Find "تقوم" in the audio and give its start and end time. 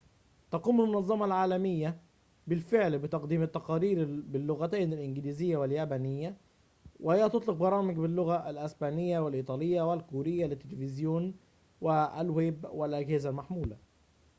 0.51-0.81